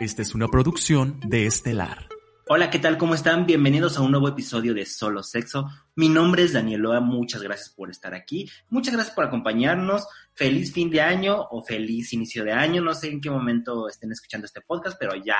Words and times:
Esta 0.00 0.22
es 0.22 0.32
una 0.36 0.46
producción 0.46 1.18
de 1.26 1.46
Estelar. 1.46 2.06
Hola, 2.46 2.70
¿qué 2.70 2.78
tal? 2.78 2.96
¿Cómo 2.98 3.16
están? 3.16 3.46
Bienvenidos 3.46 3.98
a 3.98 4.02
un 4.02 4.12
nuevo 4.12 4.28
episodio 4.28 4.72
de 4.72 4.86
Solo 4.86 5.24
Sexo. 5.24 5.68
Mi 5.96 6.08
nombre 6.08 6.44
es 6.44 6.52
Danieloa, 6.52 7.00
muchas 7.00 7.42
gracias 7.42 7.70
por 7.70 7.90
estar 7.90 8.14
aquí, 8.14 8.48
muchas 8.70 8.94
gracias 8.94 9.12
por 9.16 9.24
acompañarnos. 9.24 10.06
Feliz 10.34 10.72
fin 10.72 10.88
de 10.88 11.00
año 11.00 11.48
o 11.50 11.64
feliz 11.64 12.12
inicio 12.12 12.44
de 12.44 12.52
año, 12.52 12.80
no 12.80 12.94
sé 12.94 13.08
en 13.08 13.20
qué 13.20 13.28
momento 13.28 13.88
estén 13.88 14.12
escuchando 14.12 14.44
este 14.44 14.60
podcast, 14.60 14.96
pero 15.00 15.16
ya, 15.16 15.38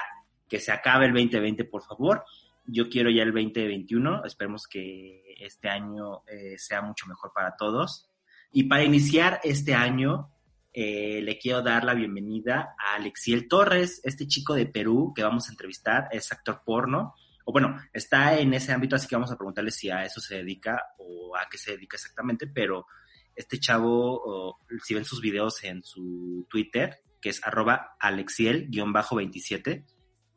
que 0.49 0.59
se 0.59 0.73
acabe 0.73 1.07
el 1.07 1.13
2020, 1.13 1.65
por 1.67 1.85
favor. 1.85 2.25
Yo 2.67 2.89
quiero 2.89 3.11
ya 3.11 3.23
el 3.23 3.33
2021, 3.33 4.25
esperemos 4.25 4.67
que 4.67 5.37
este 5.39 5.69
año 5.69 6.25
eh, 6.27 6.57
sea 6.59 6.83
mucho 6.83 7.07
mejor 7.07 7.31
para 7.33 7.55
todos. 7.57 8.09
Y 8.51 8.65
para 8.65 8.83
iniciar 8.83 9.39
este 9.45 9.77
año, 9.77 10.33
eh, 10.73 11.21
le 11.23 11.39
quiero 11.39 11.63
dar 11.63 11.85
la 11.85 11.95
bienvenida 11.95 12.75
a 12.79 12.95
Alexiel 12.97 13.49
Torres, 13.49 14.01
este 14.05 14.27
chico 14.27 14.55
de 14.55 14.67
Perú 14.67 15.13
que 15.15 15.23
vamos 15.23 15.49
a 15.49 15.53
entrevistar, 15.53 16.09
es 16.11 16.31
actor 16.33 16.63
porno, 16.65 17.15
o 17.45 17.53
bueno, 17.53 17.77
está 17.93 18.39
en 18.39 18.53
ese 18.55 18.73
ámbito, 18.73 18.97
así 18.97 19.09
que 19.09 19.17
vamos 19.17 19.33
a 19.33 19.37
preguntarle 19.37 19.71
si 19.71 19.91
a 19.91 20.05
eso 20.05 20.21
se 20.21 20.37
dedica 20.37 20.83
o 20.99 21.35
a 21.37 21.49
qué 21.51 21.57
se 21.59 21.73
dedica 21.73 21.97
exactamente, 21.97 22.47
pero 22.47 22.87
este 23.35 23.59
chavo, 23.59 24.59
si 24.85 24.95
ven 24.95 25.05
sus 25.05 25.21
videos 25.21 25.63
en 25.65 25.83
su 25.83 26.47
Twitter, 26.51 27.03
que 27.21 27.31
es 27.31 27.41
arroba 27.47 27.97
alexiel-27, 28.01 29.85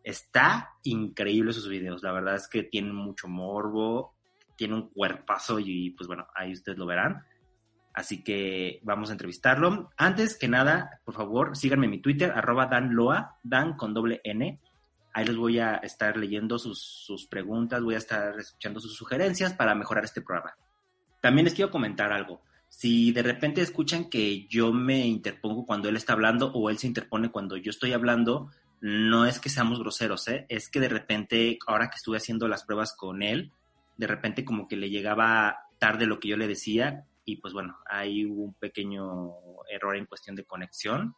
está 0.04 0.70
increíble 0.84 1.54
sus 1.54 1.68
videos, 1.68 2.02
la 2.04 2.12
verdad 2.12 2.36
es 2.36 2.48
que 2.48 2.64
tiene 2.64 2.94
mucho 2.94 3.28
morbo, 3.28 4.16
tiene 4.56 4.76
un 4.76 4.90
cuerpazo 4.90 5.60
y 5.60 5.90
pues 5.92 6.08
bueno, 6.08 6.28
ahí 6.36 6.54
ustedes 6.54 6.78
lo 6.78 6.86
verán. 6.86 7.26
Así 7.94 8.24
que 8.24 8.80
vamos 8.84 9.10
a 9.10 9.14
entrevistarlo. 9.14 9.90
Antes 9.98 10.38
que 10.38 10.48
nada, 10.48 11.02
por 11.04 11.14
favor, 11.14 11.58
síganme 11.58 11.86
en 11.86 11.92
mi 11.92 12.02
Twitter, 12.02 12.32
arroba 12.32 12.68
danloa, 12.68 13.38
dan 13.44 13.76
con 13.76 13.94
doble 13.94 14.22
N. 14.24 14.60
Ahí 15.14 15.26
les 15.26 15.36
voy 15.36 15.60
a 15.60 15.76
estar 15.76 16.16
leyendo 16.16 16.58
sus, 16.58 17.28
preguntas, 17.30 17.84
voy 17.84 17.96
a 17.96 18.00
estar 18.00 18.40
escuchando 18.40 18.80
sus 18.80 18.96
sugerencias 18.96 19.54
para 19.54 19.76
mejorar 19.76 20.06
este 20.06 20.22
programa. 20.22 20.56
También 21.22 21.46
les 21.46 21.54
quiero 21.54 21.70
comentar 21.70 22.14
algo. 22.14 22.42
Si 22.70 23.12
de 23.12 23.22
repente 23.22 23.62
escuchan 23.62 24.10
que 24.10 24.48
yo 24.48 24.72
me 24.72 25.06
interpongo 25.06 25.66
cuando 25.66 25.90
él 25.90 25.98
está 25.98 26.14
hablando 26.14 26.52
o 26.54 26.70
él 26.70 26.78
se 26.78 26.88
interpone 26.88 27.30
cuando 27.30 27.58
yo 27.58 27.70
estoy 27.70 27.92
hablando, 27.92 28.50
no 28.80 29.26
es 29.26 29.40
que 29.40 29.50
seamos 29.50 29.80
groseros, 29.80 30.30
¿eh? 30.30 30.46
es 30.48 30.70
que 30.70 30.80
de 30.80 30.88
repente, 30.88 31.60
ahora 31.68 31.90
que 31.90 31.98
estuve 31.98 32.18
haciendo 32.18 32.48
las 32.48 32.64
pruebas 32.64 32.96
con 32.96 33.22
él, 33.22 33.52
de 33.98 34.08
repente 34.08 34.46
como 34.46 34.70
que 34.70 34.78
le 34.78 34.90
llegaba 34.90 35.68
tarde 35.78 36.06
lo 36.06 36.22
que 36.22 36.30
yo 36.30 36.38
le 36.38 36.48
decía 36.48 37.06
y 37.26 37.38
pues 37.38 37.54
bueno, 37.54 37.78
hay 37.86 38.26
un 38.26 38.54
pequeño 38.56 39.34
error 39.70 39.96
en 39.96 40.06
cuestión 40.06 40.36
de 40.36 40.46
conexión. 40.46 41.16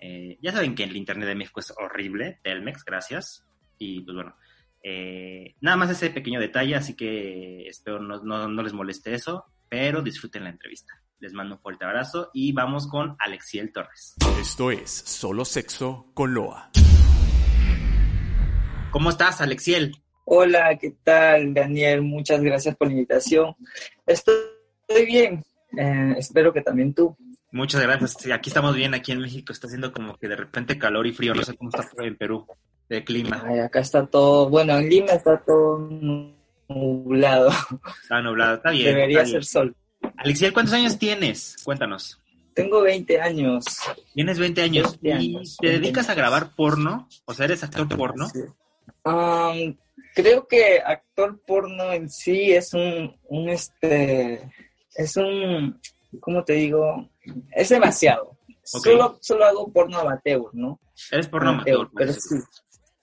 Eh, 0.00 0.38
ya 0.42 0.52
saben 0.52 0.74
que 0.74 0.84
el 0.84 0.96
Internet 0.96 1.28
de 1.28 1.34
México 1.34 1.60
es 1.60 1.72
horrible, 1.76 2.40
Telmex, 2.42 2.84
gracias. 2.84 3.46
Y 3.78 4.00
pues 4.00 4.14
bueno, 4.14 4.36
eh, 4.82 5.54
nada 5.60 5.76
más 5.76 5.90
ese 5.90 6.10
pequeño 6.10 6.40
detalle, 6.40 6.74
así 6.74 6.94
que 6.94 7.66
espero 7.68 8.00
no, 8.00 8.22
no, 8.22 8.62
les 8.62 8.72
moleste 8.72 9.14
eso, 9.14 9.44
pero 9.68 10.02
disfruten 10.02 10.44
la 10.44 10.50
entrevista. 10.50 10.94
Les 11.18 11.32
mando 11.32 11.56
un 11.56 11.60
fuerte 11.60 11.84
abrazo 11.84 12.30
y 12.32 12.52
vamos 12.52 12.88
con 12.88 13.16
Alexiel 13.18 13.72
Torres. 13.72 14.14
Esto 14.38 14.70
es 14.70 14.90
Solo 14.90 15.44
Sexo 15.44 16.10
con 16.14 16.34
Loa. 16.34 16.70
¿Cómo 18.90 19.10
estás, 19.10 19.40
Alexiel? 19.40 19.96
Hola, 20.24 20.76
¿qué 20.78 20.94
tal, 21.04 21.54
Daniel? 21.54 22.02
Muchas 22.02 22.42
gracias 22.42 22.76
por 22.76 22.88
la 22.88 22.94
invitación. 22.94 23.54
Estoy 24.06 24.34
Estoy 24.86 25.06
bien. 25.06 25.44
Eh, 25.76 26.14
espero 26.18 26.52
que 26.52 26.62
también 26.62 26.94
tú. 26.94 27.16
Muchas 27.52 27.80
gracias. 27.80 28.16
aquí 28.32 28.50
estamos 28.50 28.74
bien, 28.74 28.94
aquí 28.94 29.12
en 29.12 29.20
México 29.20 29.52
está 29.52 29.66
haciendo 29.66 29.92
como 29.92 30.16
que 30.16 30.28
de 30.28 30.36
repente 30.36 30.78
calor 30.78 31.06
y 31.06 31.12
frío. 31.12 31.34
No 31.34 31.42
sé 31.42 31.56
cómo 31.56 31.70
está 31.70 31.88
en 32.04 32.16
Perú, 32.16 32.46
de 32.88 33.04
clima. 33.04 33.42
acá 33.64 33.80
está 33.80 34.06
todo, 34.06 34.48
bueno, 34.48 34.76
en 34.76 34.88
Lima 34.88 35.12
está 35.12 35.38
todo 35.38 35.78
nublado. 36.68 37.50
Está 38.02 38.20
nublado, 38.20 38.56
está 38.56 38.70
bien. 38.70 38.94
Debería 38.94 39.24
ser 39.24 39.44
sol. 39.44 39.74
Alexiel, 40.16 40.52
¿cuántos 40.52 40.74
años 40.74 40.98
tienes? 40.98 41.56
Cuéntanos. 41.64 42.20
Tengo 42.54 42.82
20 42.82 43.20
años. 43.20 43.64
Tienes 44.14 44.38
20 44.38 44.62
años. 44.62 44.98
¿Y 45.02 45.56
te 45.60 45.68
dedicas 45.68 46.08
a 46.08 46.14
grabar 46.14 46.54
porno? 46.54 47.08
O 47.26 47.34
sea, 47.34 47.44
¿eres 47.46 47.62
actor 47.62 47.88
porno? 47.88 48.28
creo 50.14 50.48
que 50.48 50.80
actor 50.84 51.38
porno 51.46 51.92
en 51.92 52.08
sí 52.08 52.52
es 52.52 52.72
un, 52.72 53.14
un 53.28 53.50
este 53.50 54.50
es 54.96 55.16
un, 55.16 55.80
¿cómo 56.20 56.44
te 56.44 56.54
digo? 56.54 57.08
Es 57.52 57.68
demasiado. 57.68 58.36
Solo, 58.62 59.18
solo 59.20 59.44
hago 59.44 59.72
porno 59.72 59.98
amateur, 59.98 60.50
¿no? 60.52 60.80
Eres 61.10 61.28
porno 61.28 61.50
amateur, 61.50 61.88
pero 61.94 62.12
sí. 62.12 62.36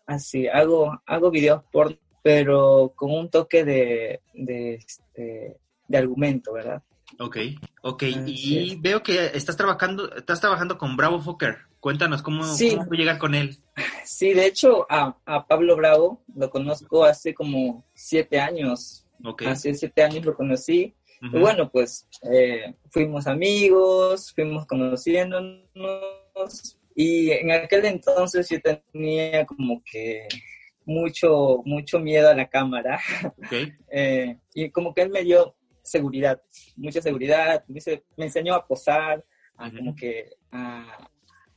Así, 0.06 0.48
hago, 0.48 1.02
hago 1.06 1.32
videos 1.32 1.64
porno, 1.72 1.98
pero 2.22 2.92
con 2.96 3.12
un 3.12 3.30
toque 3.30 3.64
de, 3.64 4.22
de, 4.34 4.76
este, 4.76 5.58
de 5.88 5.98
argumento, 5.98 6.54
¿verdad? 6.54 6.84
Ok, 7.20 7.38
ok. 7.84 8.04
y 8.26 8.76
veo 8.78 9.04
que 9.04 9.28
estás 9.34 9.56
trabajando, 9.56 10.14
estás 10.16 10.42
trabajando 10.42 10.78
con 10.78 10.98
Bravo 10.98 11.22
Fokker. 11.22 11.60
Cuéntanos 11.80 12.22
cómo, 12.22 12.44
sí. 12.44 12.76
cómo 12.76 12.92
llegar 12.92 13.18
con 13.18 13.36
él. 13.36 13.60
Sí, 14.06 14.34
de 14.34 14.46
hecho, 14.46 14.86
a, 14.90 15.18
a, 15.26 15.46
Pablo 15.46 15.76
Bravo 15.76 16.24
lo 16.36 16.50
conozco 16.50 17.04
hace 17.04 17.34
como 17.34 17.86
siete 17.94 18.40
años. 18.40 19.06
Okay. 19.24 19.48
Hace 19.48 19.74
siete 19.74 20.04
años 20.04 20.26
lo 20.26 20.36
conocí 20.36 20.96
y 21.32 21.40
bueno, 21.40 21.70
pues 21.72 22.08
eh, 22.32 22.76
fuimos 22.90 23.28
amigos, 23.28 24.34
fuimos 24.34 24.66
conociéndonos 24.66 26.80
y 26.96 27.32
en 27.32 27.52
aquel 27.52 27.86
entonces 27.86 28.50
yo 28.50 28.58
tenía 28.62 29.46
como 29.46 29.82
que 29.90 30.28
mucho, 30.86 31.62
mucho 31.66 32.00
miedo 32.00 32.30
a 32.30 32.36
la 32.36 32.50
cámara. 32.50 33.00
Eh, 33.96 34.40
y 34.56 34.72
como 34.72 34.92
que 34.92 35.04
él 35.04 35.12
me 35.12 35.24
dio 35.24 35.56
seguridad, 35.84 36.42
mucha 36.76 37.00
seguridad, 37.00 37.64
me, 37.68 37.80
me 38.18 38.26
enseñó 38.26 38.56
a 38.56 38.66
posar, 38.66 39.24
a 39.56 39.70
como 39.70 39.96
que 39.96 40.32
a, 40.52 41.12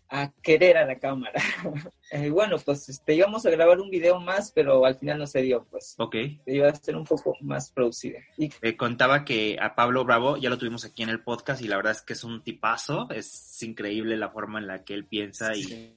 a 0.09 0.31
querer 0.43 0.77
a 0.77 0.87
la 0.87 0.99
cámara. 0.99 1.41
eh, 2.11 2.31
bueno, 2.31 2.57
pues 2.65 2.89
este, 2.89 3.15
íbamos 3.15 3.45
a 3.47 3.51
grabar 3.51 3.81
un 3.81 3.91
video 3.91 4.21
más, 4.21 4.53
pero 4.53 4.85
al 4.85 4.97
final 4.97 5.19
no 5.19 5.27
se 5.27 5.43
dio, 5.43 5.65
pues. 5.71 5.95
Ok. 5.99 6.17
Iba 6.47 6.69
a 6.69 6.75
ser 6.75 6.97
un 6.97 7.05
poco 7.05 7.37
más 7.41 7.71
producido. 7.71 8.19
Y... 8.37 8.51
contaba 8.75 9.25
que 9.25 9.57
a 9.61 9.75
Pablo 9.75 10.05
Bravo 10.05 10.37
ya 10.37 10.51
lo 10.51 10.59
tuvimos 10.59 10.85
aquí 10.85 11.03
en 11.03 11.09
el 11.09 11.23
podcast 11.23 11.63
y 11.63 11.69
la 11.69 11.77
verdad 11.77 11.93
es 11.93 12.03
que 12.03 12.13
es 12.13 12.25
un 12.25 12.43
tipazo, 12.43 13.09
es 13.11 13.63
increíble 13.63 14.17
la 14.17 14.31
forma 14.31 14.59
en 14.59 14.67
la 14.67 14.85
que 14.85 14.95
él 14.95 15.07
piensa 15.07 15.55
y, 15.57 15.97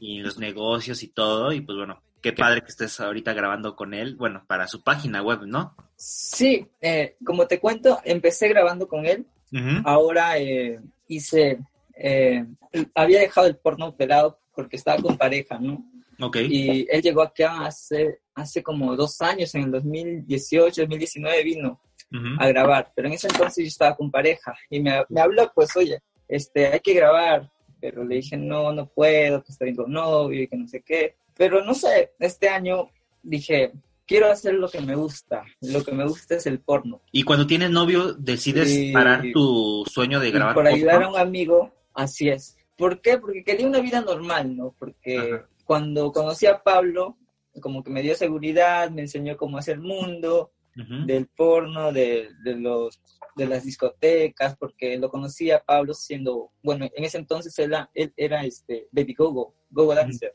y 0.00 0.20
los 0.20 0.38
negocios 0.38 1.02
y 1.02 1.08
todo, 1.08 1.52
y 1.52 1.60
pues 1.60 1.76
bueno, 1.76 2.02
qué 2.20 2.32
padre 2.32 2.62
que 2.62 2.68
estés 2.68 3.00
ahorita 3.00 3.32
grabando 3.32 3.76
con 3.76 3.94
él, 3.94 4.16
bueno, 4.16 4.44
para 4.46 4.66
su 4.66 4.82
página 4.82 5.22
web, 5.22 5.42
¿no? 5.46 5.74
Sí, 5.96 6.66
eh, 6.80 7.16
como 7.24 7.46
te 7.46 7.60
cuento, 7.60 8.00
empecé 8.04 8.48
grabando 8.48 8.88
con 8.88 9.06
él, 9.06 9.26
ahora 9.84 10.38
eh, 10.38 10.80
hice 11.08 11.58
eh, 12.02 12.46
había 12.94 13.20
dejado 13.20 13.46
el 13.46 13.56
porno 13.56 13.96
pelado 13.96 14.40
porque 14.54 14.76
estaba 14.76 15.00
con 15.00 15.16
pareja, 15.16 15.58
¿no? 15.58 15.84
Okay. 16.18 16.48
Y 16.50 16.86
él 16.90 17.02
llegó 17.02 17.22
acá 17.22 17.66
hace, 17.66 18.20
hace 18.34 18.62
como 18.62 18.94
dos 18.94 19.20
años, 19.22 19.54
en 19.54 19.64
el 19.64 19.70
2018, 19.70 20.82
2019 20.82 21.44
vino 21.44 21.80
a 22.38 22.48
grabar, 22.48 22.92
pero 22.94 23.06
en 23.06 23.14
ese 23.14 23.28
entonces 23.28 23.64
yo 23.64 23.68
estaba 23.68 23.96
con 23.96 24.10
pareja 24.10 24.52
y 24.68 24.80
me, 24.80 25.04
me, 25.08 25.20
habló, 25.20 25.50
pues, 25.54 25.76
oye, 25.76 26.00
este, 26.26 26.66
hay 26.66 26.80
que 26.80 26.94
grabar, 26.94 27.50
pero 27.80 28.04
le 28.04 28.16
dije, 28.16 28.36
no, 28.36 28.72
no 28.72 28.86
puedo, 28.86 29.42
que 29.42 29.52
estoy 29.52 29.74
con 29.74 29.92
novio 29.92 30.42
y 30.42 30.48
que 30.48 30.56
no 30.56 30.66
sé 30.66 30.82
qué. 30.82 31.14
Pero 31.36 31.64
no 31.64 31.72
sé, 31.72 32.12
este 32.18 32.48
año 32.48 32.90
dije, 33.22 33.72
quiero 34.06 34.30
hacer 34.30 34.54
lo 34.54 34.68
que 34.68 34.80
me 34.80 34.96
gusta. 34.96 35.44
Lo 35.60 35.84
que 35.84 35.92
me 35.92 36.04
gusta 36.04 36.34
es 36.34 36.46
el 36.46 36.58
porno. 36.58 37.00
Y 37.12 37.22
cuando 37.22 37.46
tienes 37.46 37.70
novio, 37.70 38.12
decides 38.14 38.92
parar 38.92 39.22
tu 39.32 39.84
sueño 39.88 40.18
de 40.18 40.32
grabar. 40.32 40.54
por 40.54 40.66
ayudar 40.66 41.04
a 41.04 41.08
un 41.08 41.16
amigo, 41.16 41.72
Así 41.94 42.28
es. 42.28 42.56
¿Por 42.76 43.00
qué? 43.00 43.18
Porque 43.18 43.44
quería 43.44 43.66
una 43.66 43.80
vida 43.80 44.00
normal, 44.00 44.56
¿no? 44.56 44.74
Porque 44.78 45.42
cuando 45.64 46.12
conocí 46.12 46.46
a 46.46 46.62
Pablo, 46.62 47.18
como 47.60 47.82
que 47.82 47.90
me 47.90 48.02
dio 48.02 48.14
seguridad, 48.14 48.90
me 48.90 49.02
enseñó 49.02 49.36
cómo 49.36 49.58
hacer 49.58 49.74
el 49.74 49.82
mundo, 49.82 50.52
del 51.04 51.26
porno, 51.26 51.92
de, 51.92 52.30
los, 52.44 53.02
de 53.36 53.46
las 53.46 53.64
discotecas, 53.64 54.56
porque 54.56 54.96
lo 54.96 55.10
conocía 55.10 55.56
a 55.56 55.64
Pablo 55.64 55.92
siendo, 55.92 56.52
bueno, 56.62 56.88
en 56.94 57.04
ese 57.04 57.18
entonces 57.18 57.58
él, 57.58 57.74
él 57.94 58.12
era 58.16 58.44
este 58.44 58.88
Baby 58.90 59.14
Gogo, 59.14 59.54
Gogo 59.70 59.94
Dancer. 59.94 60.32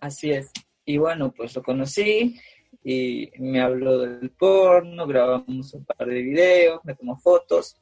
Así 0.00 0.32
es. 0.32 0.50
Y 0.84 0.98
bueno, 0.98 1.32
pues 1.32 1.54
lo 1.54 1.62
conocí 1.62 2.36
y 2.82 3.30
me 3.38 3.60
habló 3.60 4.00
del 4.00 4.30
porno, 4.30 5.06
grabamos 5.06 5.72
un 5.72 5.84
par 5.84 6.08
de 6.08 6.20
videos, 6.20 6.80
me 6.84 6.94
tomó 6.94 7.16
fotos 7.16 7.76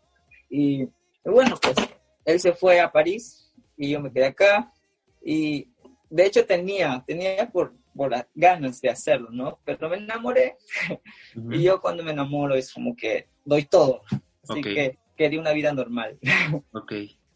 y 0.51 0.87
bueno, 1.25 1.57
pues 1.61 1.75
él 2.33 2.41
se 2.41 2.53
fue 2.53 2.81
a 2.81 2.91
París 2.91 3.53
y 3.77 3.91
yo 3.91 4.01
me 4.01 4.13
quedé 4.13 4.27
acá 4.27 4.73
y 5.25 5.69
de 6.11 6.27
hecho 6.27 6.45
tenía, 6.45 7.03
tenía 7.07 7.49
por, 7.51 7.75
por 7.95 8.11
las 8.11 8.27
ganas 8.35 8.81
de 8.81 8.91
hacerlo, 8.91 9.31
¿no? 9.31 9.59
Pero 9.65 9.89
me 9.89 9.97
enamoré 9.97 10.57
y 11.51 11.63
yo 11.63 11.81
cuando 11.81 12.03
me 12.03 12.13
enamoro 12.13 12.55
es 12.55 12.73
como 12.73 12.95
que 12.95 13.29
doy 13.45 13.65
todo, 13.65 14.03
así 14.49 14.61
que 14.61 14.99
quería 15.17 15.41
una 15.41 15.53
vida 15.53 15.73
normal. 15.73 16.19
Ok. 16.73 16.93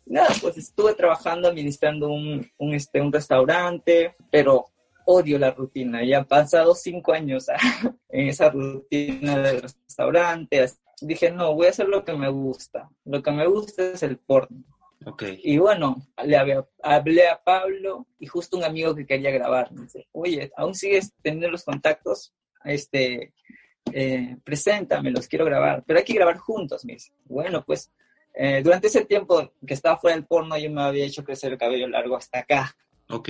Nada, 0.08 0.28
pues 0.40 0.56
estuve 0.56 0.94
trabajando 0.94 1.48
administrando 1.48 2.08
un, 2.08 2.48
un, 2.58 2.74
este, 2.74 3.00
un 3.00 3.12
restaurante, 3.12 4.14
pero 4.30 4.66
odio 5.04 5.38
la 5.38 5.50
rutina. 5.50 6.04
Ya 6.04 6.18
han 6.18 6.26
pasado 6.26 6.74
cinco 6.74 7.12
años 7.12 7.46
en 8.10 8.28
esa 8.28 8.50
rutina 8.50 9.38
del 9.38 9.62
restaurante. 9.62 10.66
Dije, 11.00 11.30
no, 11.30 11.54
voy 11.54 11.66
a 11.66 11.70
hacer 11.70 11.88
lo 11.88 12.04
que 12.04 12.12
me 12.12 12.28
gusta. 12.28 12.88
Lo 13.04 13.22
que 13.22 13.30
me 13.32 13.46
gusta 13.46 13.82
es 13.82 14.02
el 14.02 14.18
porno. 14.18 14.64
Okay. 15.04 15.40
Y 15.44 15.58
bueno, 15.58 16.02
le 16.24 16.36
hablé 16.36 17.28
a 17.28 17.42
Pablo 17.42 18.06
y 18.18 18.26
justo 18.26 18.56
un 18.56 18.64
amigo 18.64 18.94
que 18.94 19.06
quería 19.06 19.30
grabar 19.30 19.70
me 19.72 19.82
dice, 19.82 20.08
oye, 20.12 20.50
¿aún 20.56 20.74
sigues 20.74 21.12
teniendo 21.22 21.50
los 21.50 21.64
contactos? 21.64 22.34
Este, 22.64 23.32
eh, 23.92 24.36
los 24.44 25.28
quiero 25.28 25.44
grabar, 25.44 25.84
pero 25.86 25.98
hay 25.98 26.04
que 26.04 26.14
grabar 26.14 26.38
juntos, 26.38 26.84
me 26.84 26.94
dice. 26.94 27.12
Bueno, 27.24 27.64
pues 27.64 27.92
eh, 28.34 28.62
durante 28.62 28.88
ese 28.88 29.04
tiempo 29.04 29.52
que 29.66 29.74
estaba 29.74 29.96
fuera 29.96 30.16
del 30.16 30.26
porno 30.26 30.58
yo 30.58 30.70
me 30.70 30.82
había 30.82 31.06
hecho 31.06 31.24
crecer 31.24 31.52
el 31.52 31.58
cabello 31.58 31.88
largo 31.88 32.16
hasta 32.16 32.40
acá. 32.40 32.76
Ok. 33.08 33.28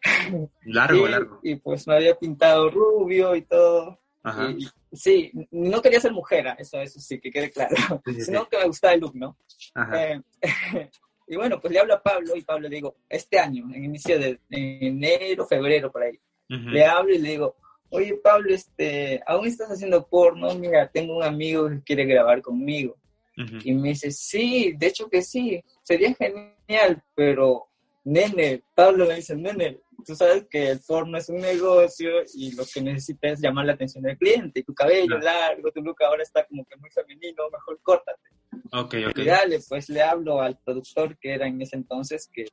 Largo, 0.62 1.08
y, 1.08 1.10
largo. 1.10 1.40
Y 1.42 1.56
pues 1.56 1.88
me 1.88 1.96
había 1.96 2.16
pintado 2.16 2.70
rubio 2.70 3.34
y 3.34 3.42
todo. 3.42 3.98
Ajá. 4.22 4.54
sí, 4.92 5.32
no 5.50 5.80
quería 5.80 6.00
ser 6.00 6.12
mujer, 6.12 6.46
eso, 6.58 6.80
eso 6.80 7.00
sí, 7.00 7.20
que 7.20 7.30
quede 7.30 7.50
claro, 7.50 7.76
sino 8.24 8.48
que 8.48 8.58
me 8.58 8.66
gustaba 8.66 8.94
el 8.94 9.00
look, 9.00 9.14
¿no? 9.14 9.36
Ajá. 9.74 10.04
Eh, 10.04 10.22
y 11.28 11.36
bueno, 11.36 11.60
pues 11.60 11.72
le 11.72 11.80
hablo 11.80 11.94
a 11.94 12.02
Pablo 12.02 12.36
y 12.36 12.42
Pablo 12.42 12.68
le 12.68 12.76
digo, 12.76 12.96
este 13.08 13.38
año, 13.38 13.64
en 13.72 13.84
inicio 13.84 14.18
de 14.18 14.38
enero, 14.50 15.46
febrero, 15.46 15.90
por 15.90 16.02
ahí, 16.02 16.18
le 16.48 16.84
hablo 16.84 17.14
y 17.14 17.18
le 17.18 17.30
digo, 17.30 17.56
oye 17.90 18.14
Pablo, 18.22 18.54
este, 18.54 19.22
aún 19.26 19.46
estás 19.46 19.70
haciendo 19.70 20.06
porno, 20.06 20.54
mira, 20.54 20.88
tengo 20.88 21.16
un 21.16 21.22
amigo 21.22 21.68
que 21.68 21.82
quiere 21.82 22.04
grabar 22.04 22.42
conmigo. 22.42 22.96
Y 23.62 23.72
me 23.72 23.90
dice, 23.90 24.10
sí, 24.10 24.74
de 24.76 24.88
hecho 24.88 25.08
que 25.08 25.22
sí, 25.22 25.62
sería 25.84 26.12
genial, 26.12 27.00
pero 27.14 27.68
nene, 28.02 28.64
Pablo 28.74 29.06
me 29.06 29.14
dice, 29.14 29.36
nene, 29.36 29.78
tú 30.04 30.14
sabes 30.14 30.46
que 30.50 30.70
el 30.70 30.80
porno 30.80 31.18
es 31.18 31.28
un 31.28 31.38
negocio 31.38 32.10
y 32.34 32.52
lo 32.54 32.64
que 32.72 32.80
necesitas 32.80 33.32
es 33.32 33.40
llamar 33.40 33.66
la 33.66 33.72
atención 33.72 34.02
del 34.04 34.16
cliente. 34.16 34.62
Tu 34.62 34.74
cabello 34.74 35.18
largo, 35.18 35.70
tu 35.72 35.82
look 35.82 36.02
ahora 36.02 36.22
está 36.22 36.44
como 36.46 36.64
que 36.64 36.76
muy 36.76 36.90
femenino, 36.90 37.50
mejor 37.50 37.80
córtate. 37.82 38.28
Ok, 38.72 38.94
ok. 39.10 39.18
Y 39.18 39.24
dale, 39.24 39.60
pues 39.68 39.88
le 39.88 40.02
hablo 40.02 40.40
al 40.40 40.58
productor 40.58 41.18
que 41.18 41.34
era 41.34 41.46
en 41.46 41.60
ese 41.60 41.76
entonces, 41.76 42.28
que, 42.32 42.46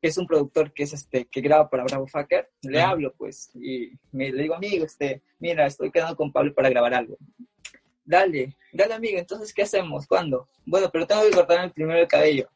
es 0.00 0.16
un 0.16 0.26
productor 0.26 0.72
que 0.72 0.84
es 0.84 0.92
este 0.92 1.26
que 1.26 1.40
graba 1.40 1.68
para 1.68 1.84
Bravo 1.84 2.06
Fucker. 2.06 2.48
Le 2.62 2.80
hablo, 2.80 3.12
pues, 3.16 3.50
y 3.54 3.90
me, 4.12 4.30
le 4.30 4.42
digo, 4.42 4.54
amigo, 4.54 4.84
este, 4.84 5.22
mira, 5.40 5.66
estoy 5.66 5.90
quedando 5.90 6.16
con 6.16 6.32
Pablo 6.32 6.54
para 6.54 6.70
grabar 6.70 6.94
algo. 6.94 7.16
Dale, 8.04 8.56
dale, 8.72 8.94
amigo, 8.94 9.18
entonces, 9.18 9.52
¿qué 9.52 9.62
hacemos? 9.62 10.06
¿Cuándo? 10.06 10.48
Bueno, 10.64 10.88
pero 10.92 11.06
tengo 11.06 11.22
que 11.22 11.30
cortarme 11.30 11.66
el 11.66 11.72
primero 11.72 12.00
el 12.00 12.08
cabello. 12.08 12.48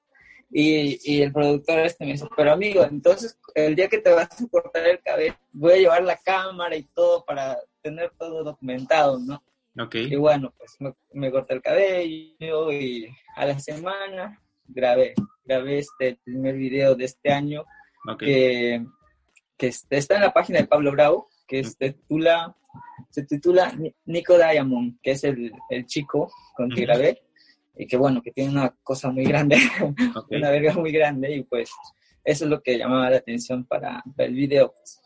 Y, 0.54 0.98
y, 1.02 1.22
el 1.22 1.32
productor 1.32 1.78
este 1.78 2.04
me 2.04 2.12
dice, 2.12 2.28
pero 2.36 2.52
amigo, 2.52 2.84
entonces 2.84 3.38
el 3.54 3.74
día 3.74 3.88
que 3.88 3.98
te 3.98 4.12
vas 4.12 4.28
a 4.38 4.48
cortar 4.48 4.86
el 4.86 5.00
cabello, 5.00 5.34
voy 5.50 5.72
a 5.72 5.76
llevar 5.76 6.04
la 6.04 6.16
cámara 6.18 6.76
y 6.76 6.82
todo 6.82 7.24
para 7.24 7.58
tener 7.80 8.12
todo 8.18 8.44
documentado, 8.44 9.18
¿no? 9.18 9.42
Ok. 9.82 9.94
Y 9.94 10.16
bueno, 10.16 10.52
pues 10.58 10.76
me, 11.12 11.30
corté 11.30 11.54
el 11.54 11.62
cabello 11.62 12.70
y 12.70 13.08
a 13.36 13.46
la 13.46 13.58
semana 13.58 14.38
grabé, 14.66 15.14
grabé 15.44 15.78
este 15.78 16.18
primer 16.22 16.56
video 16.56 16.94
de 16.94 17.06
este 17.06 17.32
año 17.32 17.64
que, 18.18 18.84
que 19.56 19.72
está 19.88 20.16
en 20.16 20.20
la 20.20 20.34
página 20.34 20.60
de 20.60 20.66
Pablo 20.66 20.92
Bravo, 20.92 21.30
que 21.48 21.64
se 21.64 21.92
titula, 21.92 22.54
se 23.08 23.22
titula 23.24 23.74
Nico 24.04 24.36
Diamond, 24.36 24.98
que 25.02 25.12
es 25.12 25.24
el, 25.24 25.52
el 25.70 25.86
chico 25.86 26.30
con 26.54 26.68
que 26.70 26.82
grabé 26.82 27.22
y 27.74 27.86
que 27.86 27.96
bueno, 27.96 28.22
que 28.22 28.32
tiene 28.32 28.50
una 28.50 28.74
cosa 28.82 29.10
muy 29.10 29.24
grande, 29.24 29.56
una 30.30 30.50
verga 30.50 30.74
muy 30.74 30.92
grande 30.92 31.36
y 31.36 31.42
pues 31.44 31.70
eso 32.24 32.44
es 32.44 32.50
lo 32.50 32.62
que 32.62 32.78
llamaba 32.78 33.10
la 33.10 33.16
atención 33.16 33.64
para 33.64 34.02
el 34.18 34.34
video. 34.34 34.74
Pues. 34.74 35.00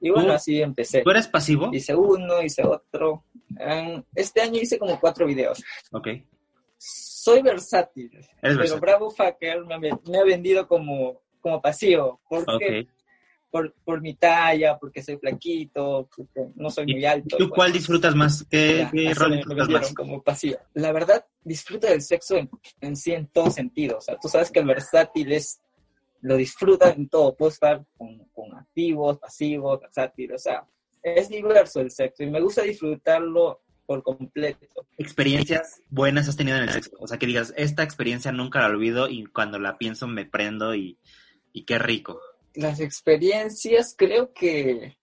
Y 0.00 0.10
bueno, 0.10 0.32
así 0.32 0.62
empecé. 0.62 1.02
¿Tú 1.02 1.10
eres 1.10 1.26
pasivo? 1.28 1.70
Hice 1.72 1.94
uno, 1.94 2.42
hice 2.42 2.64
otro. 2.64 3.24
Este 4.14 4.40
año 4.40 4.60
hice 4.60 4.78
como 4.78 5.00
cuatro 5.00 5.26
videos. 5.26 5.62
Ok. 5.92 6.08
Soy 6.78 7.42
versátil, 7.42 8.10
pero 8.40 8.80
Bravo 8.80 9.10
Fucker 9.10 9.64
me, 9.66 9.90
ha 9.90 10.24
vendido 10.24 10.66
como, 10.66 11.20
como 11.40 11.60
pasivo. 11.60 12.20
Porque 12.28 12.86
por, 13.50 13.74
por 13.84 14.00
mi 14.00 14.14
talla, 14.14 14.78
porque 14.78 15.02
soy 15.02 15.16
flaquito, 15.16 16.08
porque 16.14 16.48
no 16.54 16.70
soy 16.70 16.86
muy 16.86 17.04
alto. 17.04 17.36
¿Tú 17.36 17.50
cuál 17.50 17.72
disfrutas 17.72 18.14
más? 18.14 18.46
¿Qué, 18.48 18.88
rol 19.14 19.36
disfrutas 19.36 19.68
más? 19.68 19.94
Como 19.94 20.22
pasivo. 20.22 20.58
La 20.74 20.92
verdad, 20.92 21.24
disfruto 21.42 21.86
del 21.88 22.02
sexo 22.02 22.36
en, 22.36 22.96
sí 22.96 23.12
en 23.12 23.26
todo 23.26 23.50
sentido. 23.50 23.98
O 23.98 24.00
sea, 24.00 24.16
tú 24.18 24.28
sabes 24.28 24.50
que 24.50 24.60
el 24.60 24.66
versátil 24.66 25.32
es, 25.32 25.60
lo 26.20 26.36
disfruta 26.36 26.90
en 26.90 27.08
todo. 27.08 27.34
Puedo 27.36 27.50
estar 27.50 27.84
con, 27.96 28.18
con 28.32 28.54
activos, 28.56 29.18
pasivos, 29.18 29.80
versátil. 29.80 30.32
O 30.32 30.38
sea, 30.38 30.64
es 31.02 31.28
diverso 31.28 31.80
el 31.80 31.90
sexo 31.90 32.22
y 32.22 32.30
me 32.30 32.40
gusta 32.40 32.62
disfrutarlo 32.62 33.62
por 33.84 34.04
completo. 34.04 34.86
¿Experiencias 34.98 35.82
buenas 35.88 36.28
has 36.28 36.36
tenido 36.36 36.56
en 36.58 36.64
el 36.64 36.70
sexo? 36.70 36.92
O 37.00 37.08
sea, 37.08 37.18
que 37.18 37.26
digas, 37.26 37.52
esta 37.56 37.82
experiencia 37.82 38.30
nunca 38.30 38.60
la 38.60 38.66
olvido 38.66 39.08
y 39.08 39.26
cuando 39.26 39.58
la 39.58 39.78
pienso 39.78 40.06
me 40.06 40.24
prendo 40.24 40.76
y, 40.76 40.98
y 41.52 41.64
qué 41.64 41.80
rico 41.80 42.20
las 42.54 42.80
experiencias, 42.80 43.94
creo 43.96 44.32
que 44.32 44.96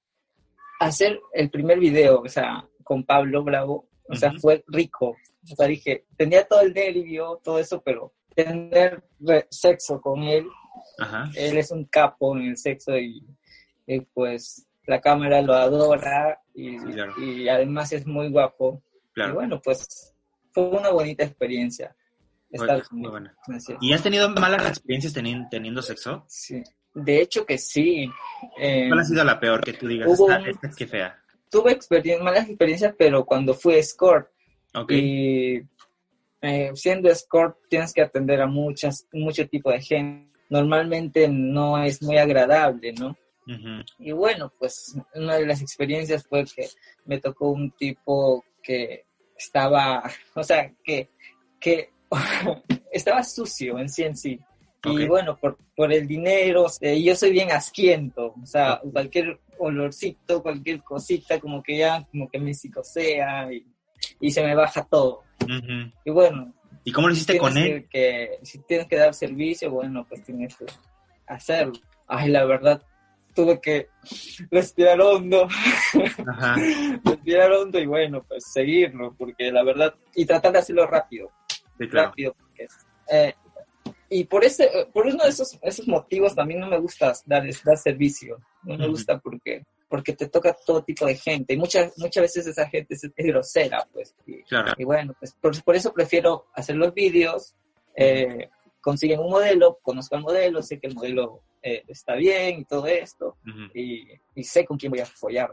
hacer 0.80 1.20
el 1.34 1.50
primer 1.50 1.80
video, 1.80 2.22
o 2.22 2.30
sea, 2.30 2.68
con 2.84 3.04
Pablo 3.04 3.44
Bravo, 3.44 3.88
o 4.10 4.16
sea, 4.16 4.34
fue 4.40 4.64
rico. 4.68 5.16
O 5.52 5.56
sea, 5.56 5.68
dije, 5.68 6.06
tenía 6.18 6.48
todo 6.48 6.62
el 6.62 6.74
nervio, 6.74 7.40
todo 7.44 7.60
eso, 7.60 7.82
pero 7.82 8.14
tener 8.36 9.04
sexo 9.50 10.00
con 10.02 10.24
él, 10.24 10.48
él 11.36 11.58
es 11.58 11.72
un 11.72 11.86
capo 11.86 12.36
en 12.38 12.44
el 12.44 12.58
sexo 12.58 12.98
y, 12.98 13.26
pues 14.14 14.68
la 14.86 15.02
cámara 15.02 15.42
lo 15.42 15.54
adora 15.54 16.42
y, 16.54 17.48
además 17.50 17.92
es 17.94 18.06
muy 18.06 18.30
guapo. 18.30 18.82
Y 19.16 19.32
bueno, 19.32 19.60
pues 19.62 20.14
fue 20.52 20.70
una 20.70 20.90
bonita 20.90 21.24
experiencia. 21.24 21.96
Estar 22.50 22.82
¿Y 23.82 23.92
has 23.92 24.04
tenido 24.04 24.30
malas 24.30 24.66
experiencias 24.70 25.14
teniendo, 25.14 25.50
teniendo 25.50 25.82
sexo? 25.82 26.24
Sí. 26.30 26.64
De 26.98 27.22
hecho 27.22 27.46
que 27.46 27.60
sí. 27.60 28.10
Eh, 28.60 28.88
¿Cuál 28.88 29.00
ha 29.02 29.04
sido 29.04 29.24
la 29.24 29.40
peor 29.40 29.64
que 29.64 29.74
tú 29.74 29.88
digas? 29.88 30.10
Esta, 30.12 30.38
esta, 30.50 30.68
es 30.68 30.76
que 30.76 30.88
fea. 30.88 31.24
Tuve 31.50 31.78
malas 32.22 32.50
experiencias, 32.50 32.96
pero 32.98 33.24
cuando 33.24 33.54
fui 33.54 33.76
escort. 33.76 34.30
Y 34.90 35.62
eh, 36.42 36.72
siendo 36.74 37.10
escort 37.10 37.58
tienes 37.70 37.94
que 37.94 38.02
atender 38.02 38.42
a 38.42 38.48
muchas, 38.48 39.08
mucho 39.14 39.48
tipo 39.48 39.72
de 39.72 39.82
gente. 39.82 40.28
Normalmente 40.50 41.28
no 41.28 41.84
es 41.84 42.02
muy 42.02 42.18
agradable, 42.18 42.94
¿no? 42.94 43.16
Y 44.00 44.12
bueno, 44.12 44.52
pues 44.60 44.98
una 45.14 45.36
de 45.36 45.46
las 45.46 45.62
experiencias 45.62 46.26
fue 46.28 46.44
que 46.44 46.68
me 47.06 47.20
tocó 47.20 47.52
un 47.52 47.72
tipo 47.72 48.44
que 48.62 49.06
estaba, 49.38 50.04
o 50.34 50.44
sea, 50.44 50.74
que, 50.84 51.12
que 51.60 51.92
estaba 52.92 53.24
sucio 53.24 53.80
en 53.80 53.88
sí 53.88 54.04
en 54.04 54.18
sí. 54.18 54.40
Y 54.88 55.08
bueno, 55.08 55.38
por, 55.38 55.58
por 55.76 55.92
el 55.92 56.08
dinero, 56.08 56.68
eh, 56.82 57.02
yo 57.02 57.16
soy 57.16 57.32
bien 57.32 57.52
asquiento, 57.52 58.34
o 58.42 58.46
sea, 58.46 58.82
cualquier 58.92 59.40
olorcito, 59.58 60.42
cualquier 60.42 60.84
cosita, 60.84 61.40
como 61.40 61.64
que 61.64 61.78
ya, 61.78 62.06
como 62.12 62.30
que 62.30 62.40
me 62.40 62.54
psicosea 62.54 63.52
y, 63.52 63.66
y 64.20 64.32
se 64.32 64.44
me 64.44 64.56
baja 64.56 64.84
todo. 64.86 65.24
Y 66.06 66.12
bueno. 66.12 66.54
¿Y 66.84 66.92
cómo 66.92 67.08
lo 67.08 67.14
hiciste 67.14 67.38
con 67.38 67.58
él? 67.58 67.88
Que, 67.90 68.40
si 68.44 68.60
tienes 68.60 68.88
que 68.88 68.98
dar 68.98 69.14
servicio, 69.14 69.72
bueno, 69.72 70.06
pues 70.08 70.24
tienes 70.24 70.56
que 70.56 70.66
hacerlo. 71.28 71.74
Ay, 72.08 72.30
la 72.30 72.46
verdad, 72.46 72.82
tuve 73.38 73.62
que 73.62 73.90
respirar 74.50 75.00
hondo, 75.00 75.48
respirar 77.04 77.52
hondo 77.52 77.80
y 77.80 77.86
bueno, 77.86 78.24
pues 78.28 78.46
seguirlo, 78.52 79.14
porque 79.16 79.52
la 79.52 79.64
verdad, 79.64 79.94
y 80.16 80.26
tratar 80.26 80.54
de 80.54 80.60
hacerlo 80.60 80.88
rápido, 80.88 81.30
rápido, 81.78 82.34
porque 82.34 82.68
eh, 83.12 83.36
y 84.10 84.24
por 84.26 84.46
ese, 84.46 84.70
por 84.94 85.06
uno 85.06 85.24
de 85.24 85.30
esos, 85.30 85.58
esos 85.62 85.88
motivos 85.88 86.34
también 86.34 86.60
no 86.60 86.68
me 86.68 86.80
gusta 86.80 87.14
dar, 87.26 87.44
dar 87.64 87.78
servicio. 87.78 88.38
No 88.64 88.78
me 88.78 88.88
gusta 88.88 89.20
porque, 89.20 89.66
porque 89.90 90.14
te 90.14 90.28
toca 90.28 90.56
todo 90.66 90.84
tipo 90.84 91.06
de 91.06 91.16
gente. 91.16 91.54
Y 91.54 91.58
muchas, 91.58 91.98
muchas 91.98 92.22
veces 92.22 92.48
esa 92.48 92.68
gente 92.68 92.94
es, 92.94 93.02
grosera, 93.16 93.88
pues. 93.92 94.16
Y, 94.26 94.44
y 94.78 94.84
bueno, 94.84 95.14
pues 95.20 95.36
por, 95.64 95.76
eso 95.76 95.94
prefiero 95.94 96.48
hacer 96.54 96.76
los 96.76 96.94
vídeos, 96.94 97.56
eh, 97.96 98.50
consiguen 98.82 99.20
un 99.20 99.30
modelo, 99.30 99.80
conozco 99.82 100.16
al 100.16 100.22
modelo, 100.22 100.62
sé 100.62 100.80
que 100.80 100.88
el 100.88 100.96
modelo 100.96 101.42
eh, 101.62 101.84
está 101.88 102.16
bien 102.16 102.60
y 102.60 102.66
todo 102.66 102.88
esto, 102.88 103.36
y, 103.74 104.08
y, 104.36 104.44
sé 104.44 104.64
con 104.64 104.78
quién 104.78 104.92
voy 104.92 105.02
a 105.02 105.06
follar. 105.06 105.52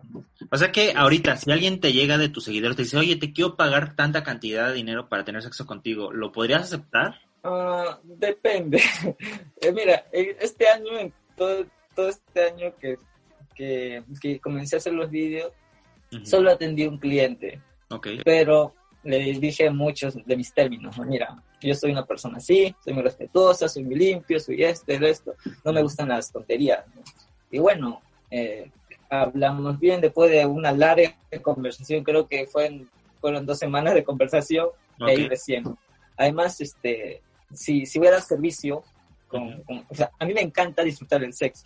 O 0.50 0.56
sea 0.56 0.70
que 0.70 0.92
ahorita, 0.94 1.36
si 1.36 1.50
alguien 1.50 1.80
te 1.80 1.92
llega 1.92 2.18
de 2.18 2.28
tus 2.28 2.44
seguidores, 2.44 2.76
te 2.76 2.82
dice, 2.82 2.96
oye, 2.96 3.16
te 3.16 3.32
quiero 3.32 3.56
pagar 3.56 3.96
tanta 3.96 4.22
cantidad 4.22 4.68
de 4.68 4.74
dinero 4.74 5.08
para 5.08 5.24
tener 5.24 5.42
sexo 5.42 5.66
contigo, 5.66 6.12
¿lo 6.12 6.30
podrías 6.30 6.62
aceptar? 6.62 7.22
Uh, 7.44 7.94
depende. 8.04 8.80
Eh, 9.60 9.72
mira, 9.72 10.04
este 10.12 10.68
año, 10.68 11.10
todo, 11.36 11.64
todo 11.94 12.10
este 12.10 12.44
año 12.44 12.74
que, 12.78 12.98
que, 13.54 14.02
que, 14.20 14.38
comencé 14.38 14.76
a 14.76 14.78
hacer 14.78 14.92
los 14.92 15.10
vídeos, 15.10 15.52
solo 16.22 16.50
atendí 16.50 16.86
un 16.86 16.98
cliente. 16.98 17.62
Okay. 17.88 18.20
Pero 18.22 18.74
le 19.04 19.18
dije 19.18 19.70
muchos 19.70 20.14
de 20.22 20.36
mis 20.36 20.52
términos. 20.52 20.98
Mira, 20.98 21.42
yo 21.62 21.74
soy 21.74 21.92
una 21.92 22.04
persona 22.04 22.38
así, 22.38 22.74
soy 22.84 22.92
muy 22.92 23.02
respetuosa, 23.02 23.68
soy 23.68 23.84
muy 23.84 23.94
limpio, 23.94 24.38
soy 24.38 24.62
este, 24.64 24.96
esto. 25.08 25.34
No 25.64 25.72
me 25.72 25.82
gustan 25.82 26.10
las 26.10 26.30
tonterías. 26.30 26.84
Y 27.50 27.58
bueno, 27.58 28.02
eh, 28.30 28.70
hablamos 29.08 29.78
bien 29.78 30.00
después 30.00 30.30
de 30.30 30.44
una 30.44 30.72
larga 30.72 31.16
conversación, 31.42 32.04
creo 32.04 32.26
que 32.26 32.46
fue, 32.46 32.84
fueron 33.20 33.46
dos 33.46 33.58
semanas 33.58 33.94
de 33.94 34.04
conversación, 34.04 34.68
y 34.98 35.04
ahí 35.04 35.28
recién. 35.28 35.64
Además, 36.16 36.60
este, 36.60 37.22
si, 37.54 37.86
si 37.86 37.98
voy 37.98 38.08
a 38.08 38.12
dar 38.12 38.22
servicio, 38.22 38.82
con, 39.28 39.64
o 39.88 39.94
sea, 39.94 40.10
a 40.18 40.24
mí 40.24 40.34
me 40.34 40.42
encanta 40.42 40.82
disfrutar 40.82 41.22
el 41.24 41.32
sexo, 41.32 41.64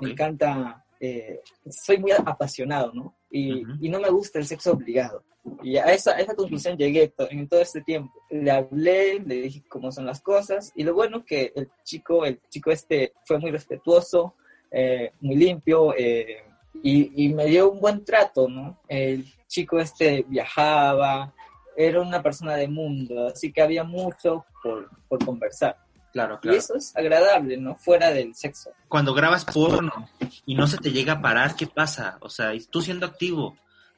me 0.00 0.10
encanta, 0.10 0.84
eh, 0.98 1.40
soy 1.68 1.98
muy 1.98 2.12
apasionado, 2.12 2.92
¿no? 2.92 3.14
Y, 3.30 3.62
y, 3.80 3.88
no 3.88 4.00
me 4.00 4.10
gusta 4.10 4.38
el 4.38 4.46
sexo 4.46 4.72
obligado. 4.72 5.22
Y 5.62 5.76
a 5.76 5.84
esa, 5.92 6.12
a 6.12 6.20
esa 6.20 6.34
conclusión 6.34 6.76
llegué 6.76 7.12
en 7.30 7.48
todo 7.48 7.60
este 7.60 7.80
tiempo. 7.80 8.12
Le 8.28 8.50
hablé, 8.50 9.20
le 9.20 9.42
dije 9.42 9.62
cómo 9.68 9.90
son 9.90 10.06
las 10.06 10.20
cosas, 10.20 10.72
y 10.74 10.84
lo 10.84 10.94
bueno 10.94 11.24
que 11.24 11.52
el 11.54 11.70
chico, 11.84 12.24
el 12.24 12.40
chico 12.48 12.70
este 12.70 13.12
fue 13.24 13.38
muy 13.38 13.50
respetuoso, 13.50 14.34
eh, 14.70 15.12
muy 15.20 15.36
limpio, 15.36 15.94
eh, 15.96 16.44
y, 16.82 17.24
y, 17.24 17.34
me 17.34 17.46
dio 17.46 17.70
un 17.70 17.80
buen 17.80 18.04
trato, 18.04 18.48
¿no? 18.48 18.80
El 18.88 19.24
chico 19.48 19.78
este 19.78 20.24
viajaba, 20.28 21.34
era 21.76 22.00
una 22.00 22.22
persona 22.22 22.56
de 22.56 22.68
mundo, 22.68 23.28
así 23.28 23.52
que 23.52 23.62
había 23.62 23.84
mucho 23.84 24.44
por, 24.62 24.90
por 25.08 25.24
conversar. 25.24 25.76
Claro, 26.12 26.40
claro. 26.40 26.56
Y 26.56 26.58
eso 26.58 26.74
es 26.74 26.96
agradable, 26.96 27.56
¿no? 27.56 27.76
Fuera 27.76 28.10
del 28.10 28.34
sexo. 28.34 28.70
Cuando 28.88 29.14
grabas 29.14 29.44
porno 29.44 30.08
y 30.44 30.54
no 30.54 30.66
se 30.66 30.78
te 30.78 30.90
llega 30.90 31.14
a 31.14 31.22
parar, 31.22 31.54
¿qué 31.54 31.66
pasa? 31.66 32.18
O 32.20 32.28
sea, 32.28 32.52
tú 32.68 32.80
siendo 32.80 33.06
activo, 33.06 33.56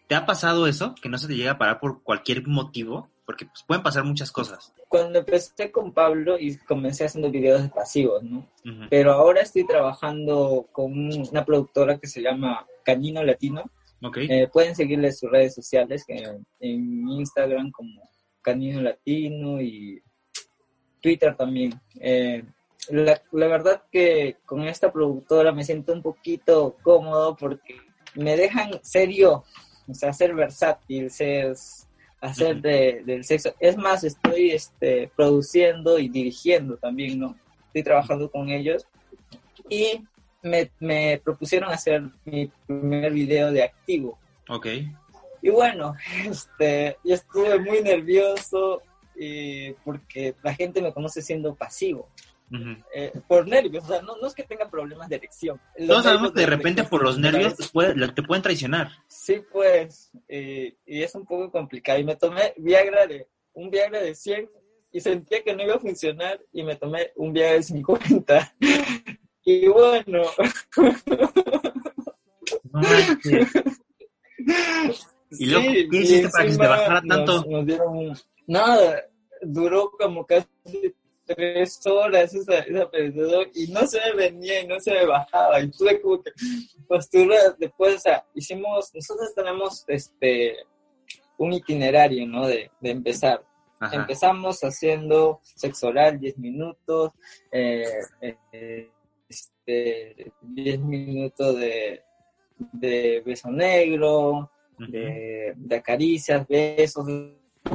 ¿te 0.09 0.15
ha 0.15 0.27
pasado 0.27 0.67
eso? 0.67 0.95
Que 1.01 1.09
no 1.09 1.19
se 1.19 1.27
te 1.27 1.37
llega 1.37 1.53
a 1.53 1.59
parar 1.59 1.81
por 1.81 2.03
cualquier 2.03 2.47
motivo, 2.47 3.09
porque 3.25 3.47
pues, 3.47 3.65
pueden 3.67 3.83
pasar 3.83 4.05
muchas 4.05 4.31
cosas. 4.31 4.75
Cuando 4.89 5.21
empecé 5.21 5.71
con 5.71 5.93
Pablo 5.93 6.39
y 6.39 6.59
comencé 6.59 7.07
haciendo 7.07 7.31
videos 7.31 7.71
pasivos, 7.71 8.23
¿no? 8.23 8.47
Pero 8.91 9.13
ahora 9.13 9.41
estoy 9.41 9.67
trabajando 9.67 10.69
con 10.71 10.93
una 10.93 11.45
productora 11.45 11.99
que 11.99 12.07
se 12.07 12.21
llama 12.21 12.67
Canino 12.85 13.23
Latino. 13.23 13.65
Okay. 14.03 14.27
Eh, 14.29 14.51
pueden 14.53 14.75
seguirle 14.75 15.13
sus 15.13 15.31
redes 15.31 15.55
sociales 15.55 16.05
en, 16.09 16.45
en 16.61 17.09
Instagram 17.09 17.71
como 17.71 18.11
Canino 18.43 18.83
Latino 18.83 19.63
y 19.63 20.03
Twitter 21.03 21.37
también. 21.37 21.79
Eh, 22.01 22.43
la, 22.89 23.21
la, 23.33 23.47
verdad 23.47 23.83
que 23.91 24.37
con 24.47 24.63
esta 24.63 24.93
productora 24.93 25.53
me 25.53 25.65
siento 25.65 25.93
un 25.93 26.03
poquito 26.03 26.77
cómodo 26.83 27.37
porque 27.37 27.77
me 28.15 28.37
dejan 28.37 28.81
serio, 28.83 29.45
o 29.89 29.95
sea, 29.95 30.13
ser 30.13 30.35
versátil, 30.35 31.11
ser, 31.11 31.55
hacer 32.21 32.61
de, 32.61 33.03
del 33.05 33.25
sexo. 33.25 33.55
Es 33.61 33.77
más, 33.77 34.05
estoy 34.05 34.51
este, 34.51 35.11
produciendo 35.17 35.99
y 35.99 36.09
dirigiendo 36.09 36.77
también, 36.77 37.19
¿no? 37.19 37.37
Estoy 37.67 37.83
trabajando 37.83 38.31
con 38.31 38.49
ellos 38.49 38.87
y 39.69 40.05
me, 40.43 40.71
me 40.81 41.21
propusieron 41.23 41.71
hacer 41.71 42.03
mi 42.25 42.51
primer 42.67 43.13
video 43.13 43.53
de 43.53 43.65
activo. 43.65 44.19
Ok. 44.49 44.67
Y 45.41 45.51
bueno, 45.51 45.95
este, 46.25 46.97
yo 47.05 47.15
estuve 47.15 47.59
muy 47.59 47.83
nervioso, 47.83 48.83
eh, 49.19 49.75
porque 49.85 50.35
la 50.43 50.55
gente 50.55 50.83
me 50.83 50.93
conoce 50.93 51.23
siendo 51.23 51.55
pasivo. 51.55 52.09
eh, 52.95 53.11
por 53.27 53.49
nervios, 53.49 53.85
o 53.85 53.89
sea, 53.89 54.03
no, 54.03 54.19
no, 54.19 54.27
es 54.27 54.35
que 54.35 54.43
tenga 54.43 54.69
problemas 54.69 55.09
de 55.09 55.17
erección. 55.17 55.59
Los 55.79 55.89
Todos 55.89 56.05
sabemos 56.05 56.33
que 56.33 56.41
de 56.41 56.47
repente 56.47 56.85
por 56.85 57.03
los 57.03 57.19
nervios 57.19 57.57
te, 57.57 57.67
puede, 57.69 57.95
te, 58.09 58.23
pueden 58.23 58.43
traicionar. 58.43 58.91
Sí, 59.09 59.43
pues, 59.51 60.11
eh, 60.29 60.77
y 60.85 61.03
es 61.03 61.15
un 61.15 61.25
poco 61.25 61.51
complicado. 61.51 61.99
Y 61.99 62.05
me 62.05 62.17
tomé 62.17 62.53
Viagra 62.59 63.07
de, 63.07 63.27
un 63.55 63.71
Viagra 63.71 64.03
de 64.03 64.15
100 64.15 64.51
y 64.93 65.01
sentía 65.01 65.43
que 65.43 65.55
no 65.55 65.63
iba 65.63 65.77
a 65.77 65.81
funcionar 65.81 66.39
y 66.53 66.63
me 66.63 66.77
tomé 66.77 67.13
un 67.17 67.33
Viagra 67.33 67.57
de 67.57 67.63
50. 67.63 68.55
y 69.45 69.67
bueno. 69.69 70.25
¿Y 75.39 75.47
luego 75.47 75.73
qué 75.91 75.97
hiciste 75.97 76.29
para 76.29 76.45
que 76.45 76.53
se 76.53 76.59
te 76.59 76.67
bajara 76.67 77.03
tanto? 77.09 77.37
Nos, 77.37 77.47
nos 77.47 77.67
dieron 77.67 77.97
un... 77.97 78.15
Nada, 78.47 79.05
duró 79.43 79.91
como 79.93 80.27
casi 80.27 80.47
tres 81.25 81.87
horas 81.87 82.35
esa, 82.35 82.59
esa 82.61 82.91
y 83.55 83.69
no 83.69 83.87
se 83.87 84.01
me 84.01 84.31
venía 84.31 84.61
y 84.61 84.67
no 84.67 84.81
se 84.81 84.93
me 84.93 85.07
bajaba 85.07 85.61
y 85.61 85.71
tuve 85.71 86.01
como 86.01 86.23
que 86.23 86.33
posturas 86.89 87.57
después, 87.59 87.97
o 87.97 88.01
sea, 88.01 88.27
hicimos, 88.35 88.93
nosotros 88.95 89.35
tenemos 89.35 89.85
este 89.89 90.57
un 91.39 91.53
itinerario, 91.53 92.27
¿no? 92.27 92.47
De, 92.47 92.71
de 92.81 92.91
empezar. 92.91 93.45
Ajá. 93.81 93.97
Empezamos 93.97 94.61
haciendo 94.61 95.41
sexo 95.43 95.89
oral 95.89 96.21
10 96.21 96.39
minutos, 96.39 97.11
eh, 97.51 97.85
eh, 98.53 98.91
este, 99.29 100.33
10 100.41 100.81
minutos 100.81 101.57
de, 101.57 102.03
de 102.73 103.23
beso 103.27 103.51
negro, 103.51 104.31
uh 104.31 104.49
-huh. 104.79 104.89
de, 104.91 105.55
de 105.57 105.77
acaricias, 105.77 106.47
besos, 106.47 107.07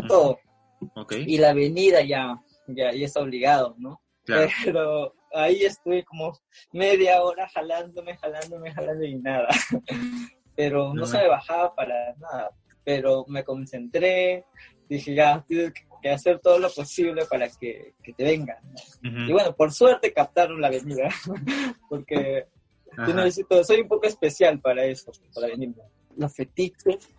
todo. 0.08 0.40
Okay. 0.96 1.26
Y 1.28 1.38
la 1.38 1.52
avenida 1.52 2.02
ya, 2.02 2.42
ya, 2.68 2.92
ya 2.92 3.06
está 3.06 3.22
obligado, 3.22 3.76
¿no? 3.78 4.02
Claro. 4.26 4.50
Pero 4.64 5.16
ahí 5.34 5.64
estuve 5.64 6.04
como 6.04 6.38
media 6.74 7.22
hora 7.22 7.48
jalándome, 7.50 8.18
jalándome, 8.18 8.74
jalando 8.74 9.06
y 9.06 9.16
nada. 9.16 9.48
Pero 10.56 10.88
no, 10.94 11.02
no 11.02 11.06
se 11.06 11.18
me 11.20 11.28
bajaba 11.28 11.74
para 11.76 12.16
nada. 12.16 12.52
Pero 12.84 13.26
me 13.28 13.44
concentré, 13.44 14.46
dije, 14.90 15.14
ya, 15.14 15.44
tienes 15.48 15.74
que 16.02 16.10
hacer 16.10 16.40
todo 16.40 16.60
lo 16.60 16.70
posible 16.70 17.26
para 17.26 17.48
que, 17.50 17.94
que 18.04 18.14
te 18.14 18.24
vengan. 18.24 18.58
¿no? 18.64 19.10
Uh 19.10 19.14
-huh. 19.14 19.30
Y 19.30 19.32
bueno, 19.34 19.56
por 19.56 19.72
suerte 19.72 20.14
captaron 20.14 20.62
la 20.62 20.68
avenida, 20.68 21.10
porque 21.90 22.48
yo 23.06 23.14
necesito, 23.14 23.64
soy 23.64 23.82
un 23.82 23.88
poco 23.88 24.08
especial 24.08 24.60
para 24.60 24.86
eso, 24.86 25.12
para 25.34 25.48
venirme. 25.48 25.84
Los 26.16 26.34
fetiches 26.36 27.10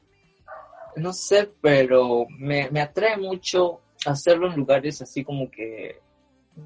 no 0.99 1.13
sé, 1.13 1.51
pero 1.61 2.27
me, 2.39 2.71
me, 2.71 2.81
atrae 2.81 3.17
mucho 3.17 3.81
hacerlo 4.07 4.51
en 4.51 4.57
lugares 4.57 5.01
así 5.03 5.25
como 5.25 5.51
que, 5.51 6.01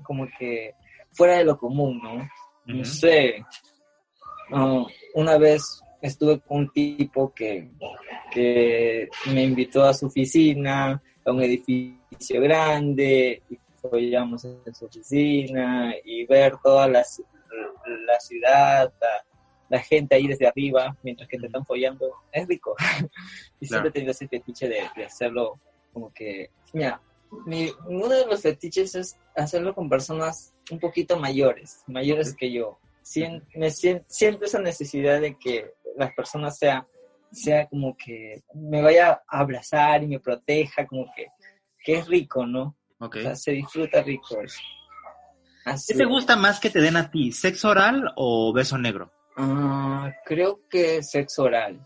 como 0.02 0.26
que 0.38 0.74
fuera 1.12 1.38
de 1.38 1.44
lo 1.44 1.58
común, 1.58 2.00
¿no? 2.02 2.14
Uh 2.14 2.18
-huh. 2.18 2.76
No 2.78 2.84
sé. 2.84 3.44
Uh, 4.50 4.86
una 5.14 5.38
vez 5.38 5.82
estuve 6.00 6.40
con 6.40 6.58
un 6.58 6.72
tipo 6.72 7.32
que, 7.32 7.70
que 8.30 9.08
me 9.32 9.44
invitó 9.44 9.84
a 9.84 9.94
su 9.94 10.06
oficina, 10.06 11.00
a 11.24 11.30
un 11.30 11.42
edificio 11.42 12.40
grande, 12.40 13.42
y 13.48 13.58
follamos 13.80 14.44
en 14.44 14.74
su 14.74 14.86
oficina 14.86 15.94
y 16.04 16.24
ver 16.26 16.54
toda 16.62 16.86
la, 16.88 17.02
la 18.06 18.20
ciudad, 18.20 18.92
la, 19.00 19.31
la 19.72 19.80
gente 19.80 20.14
ahí 20.14 20.26
desde 20.26 20.46
arriba 20.46 20.94
mientras 21.02 21.26
que 21.26 21.38
te 21.38 21.46
están 21.46 21.64
follando, 21.64 22.04
es 22.30 22.46
rico. 22.46 22.76
y 23.60 23.66
siempre 23.66 23.88
he 23.88 23.92
tenido 23.92 24.10
ese 24.10 24.28
fetiche 24.28 24.68
de, 24.68 24.82
de, 24.94 25.04
hacerlo 25.06 25.58
como 25.94 26.12
que, 26.12 26.50
mira, 26.74 27.00
mi, 27.46 27.70
uno 27.86 28.08
de 28.10 28.26
los 28.26 28.42
fetiches 28.42 28.94
es 28.94 29.18
hacerlo 29.34 29.74
con 29.74 29.88
personas 29.88 30.52
un 30.70 30.78
poquito 30.78 31.18
mayores, 31.18 31.82
mayores 31.86 32.36
que 32.36 32.52
yo. 32.52 32.78
Sien, 33.00 33.42
me 33.54 33.70
siento, 33.70 34.04
siento 34.08 34.44
esa 34.44 34.60
necesidad 34.60 35.22
de 35.22 35.38
que 35.38 35.72
las 35.96 36.12
personas 36.12 36.58
sea, 36.58 36.86
sea 37.30 37.66
como 37.66 37.96
que 37.96 38.42
me 38.52 38.82
vaya 38.82 39.22
a 39.26 39.38
abrazar 39.40 40.02
y 40.02 40.06
me 40.06 40.20
proteja, 40.20 40.86
como 40.86 41.06
que, 41.16 41.28
que 41.82 41.94
es 41.94 42.06
rico, 42.06 42.46
¿no? 42.46 42.76
Okay. 42.98 43.22
O 43.22 43.24
sea, 43.24 43.36
se 43.36 43.52
disfruta 43.52 44.02
rico 44.02 44.38
eso. 44.42 44.60
Así 45.64 45.94
¿Qué 45.94 45.98
te 46.00 46.04
gusta 46.04 46.36
más 46.36 46.60
que 46.60 46.68
te 46.68 46.82
den 46.82 46.98
a 46.98 47.10
ti? 47.10 47.32
¿Sexo 47.32 47.70
oral 47.70 48.12
o 48.16 48.52
beso 48.52 48.76
negro? 48.76 49.10
Uh, 49.42 50.12
creo 50.24 50.60
que 50.68 51.02
sexo 51.02 51.44
oral. 51.44 51.80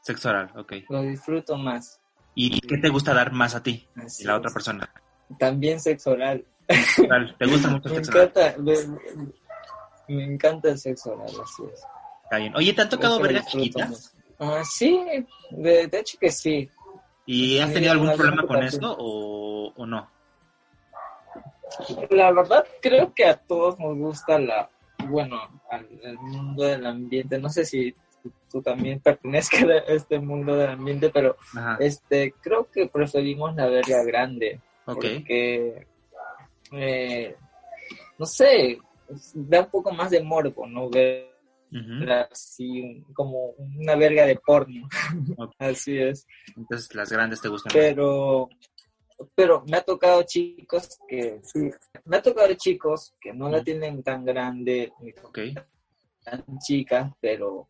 Sexo 0.00 0.28
oral, 0.28 0.52
ok. 0.56 0.74
Lo 0.88 1.02
disfruto 1.02 1.56
más. 1.56 2.00
¿Y 2.34 2.60
qué 2.60 2.78
te 2.78 2.88
gusta 2.88 3.12
dar 3.12 3.32
más 3.32 3.54
a 3.54 3.62
ti 3.62 3.88
y 4.18 4.24
la 4.24 4.36
otra 4.36 4.52
persona? 4.52 4.88
También 5.38 5.80
sexo 5.80 6.12
oral. 6.12 6.44
¿Te 6.66 7.46
gusta 7.46 7.68
mucho 7.70 7.88
el 7.88 7.96
sexo 7.96 8.12
me 8.12 8.22
encanta, 8.22 8.40
oral? 8.40 8.62
Me, 10.06 10.14
me, 10.14 10.24
encanta 10.24 10.68
el 10.70 10.78
sexo 10.78 11.12
oral, 11.14 11.28
así 11.42 11.62
es. 11.64 11.82
Está 12.24 12.36
bien. 12.36 12.54
Oye, 12.54 12.72
¿te 12.72 12.82
han 12.82 12.88
tocado 12.88 13.20
vergas 13.20 13.46
chiquitas? 13.46 14.14
Uh, 14.38 14.64
sí, 14.64 15.04
de, 15.50 15.88
de, 15.88 15.98
hecho 15.98 16.16
que 16.18 16.30
sí. 16.30 16.70
¿Y 17.26 17.58
has 17.58 17.72
tenido 17.72 17.92
algún 17.92 18.14
problema 18.16 18.46
con 18.46 18.62
esto 18.62 18.96
o, 18.98 19.72
o 19.76 19.86
no? 19.86 20.08
La 22.10 22.32
verdad, 22.32 22.64
creo 22.80 23.12
que 23.14 23.26
a 23.26 23.36
todos 23.36 23.78
nos 23.78 23.96
gusta 23.96 24.38
la, 24.38 24.70
bueno, 25.10 25.36
al, 25.70 25.86
al, 26.04 26.18
mundo 26.18 26.64
del 26.64 26.86
ambiente. 26.86 27.38
No 27.38 27.48
sé 27.48 27.64
si 27.64 27.94
tú, 28.22 28.32
tú, 28.50 28.62
también 28.62 29.00
pertenezcas 29.00 29.62
a 29.64 29.92
este 29.92 30.18
mundo 30.18 30.56
del 30.56 30.70
ambiente, 30.70 31.10
pero 31.10 31.36
Ajá. 31.56 31.76
este 31.80 32.34
creo 32.40 32.70
que 32.70 32.88
preferimos 32.88 33.54
la 33.56 33.66
verga 33.66 34.02
grande. 34.04 34.60
Okay. 34.86 35.18
Porque, 35.18 35.86
eh, 36.72 37.36
no 38.18 38.26
sé, 38.26 38.78
da 39.34 39.60
un 39.60 39.70
poco 39.70 39.92
más 39.92 40.10
de 40.10 40.22
morbo, 40.22 40.66
¿no? 40.66 40.88
Ver 40.88 41.30
uh 41.72 41.76
-huh. 41.76 42.28
así 42.30 43.04
como 43.14 43.50
una 43.78 43.94
verga 43.96 44.26
de 44.26 44.36
porno. 44.36 44.88
Okay. 45.36 45.54
así 45.70 45.98
es. 45.98 46.26
Entonces 46.56 46.94
las 46.94 47.10
grandes 47.10 47.40
te 47.40 47.48
gustan. 47.48 47.72
Pero 47.72 48.48
pero 49.34 49.64
me 49.66 49.76
ha 49.76 49.82
tocado 49.82 50.22
chicos 50.22 50.98
que 51.08 51.40
sí, 51.42 51.70
me 52.04 52.16
ha 52.16 52.22
tocado 52.22 52.52
chicos 52.54 53.14
que 53.20 53.32
no 53.32 53.48
la 53.48 53.62
tienen 53.62 54.02
tan 54.02 54.24
grande 54.24 54.92
okay. 55.22 55.54
tan 56.24 56.44
chicas 56.58 57.12
pero 57.20 57.68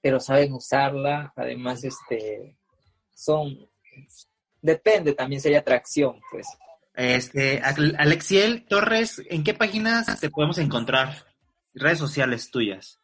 pero 0.00 0.20
saben 0.20 0.52
usarla. 0.52 1.32
Además, 1.36 1.84
este, 1.84 2.56
son, 3.14 3.68
depende, 4.60 5.12
también 5.12 5.40
sería 5.40 5.60
atracción, 5.60 6.20
pues. 6.30 6.46
Este, 6.94 7.60
Alexiel 7.60 8.66
Torres, 8.68 9.22
¿en 9.30 9.44
qué 9.44 9.54
páginas 9.54 10.20
te 10.20 10.30
podemos 10.30 10.58
encontrar? 10.58 11.24
Redes 11.72 11.98
sociales 11.98 12.50
tuyas. 12.50 12.98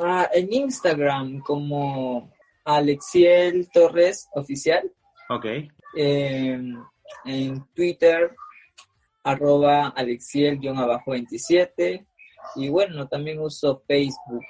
Ah, 0.00 0.28
en 0.32 0.52
Instagram 0.52 1.40
como 1.40 2.32
Alexiel 2.64 3.68
Torres 3.72 4.28
Oficial. 4.34 4.90
Ok. 5.28 5.46
En 7.24 7.64
Twitter, 7.74 8.34
arroba 9.22 9.88
Alexiel-27. 9.88 12.06
Y 12.56 12.68
bueno, 12.68 13.08
también 13.08 13.40
uso 13.40 13.82
Facebook, 13.86 14.44